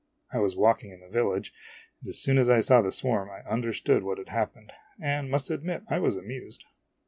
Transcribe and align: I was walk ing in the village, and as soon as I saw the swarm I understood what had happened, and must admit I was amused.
I 0.33 0.39
was 0.39 0.57
walk 0.57 0.83
ing 0.83 0.89
in 0.89 0.99
the 1.01 1.07
village, 1.07 1.53
and 2.01 2.09
as 2.09 2.17
soon 2.17 2.39
as 2.39 2.49
I 2.49 2.59
saw 2.59 2.81
the 2.81 2.91
swarm 2.91 3.29
I 3.29 3.43
understood 3.47 4.01
what 4.01 4.17
had 4.17 4.29
happened, 4.29 4.73
and 4.99 5.29
must 5.29 5.51
admit 5.51 5.83
I 5.89 5.99
was 5.99 6.15
amused. 6.15 6.65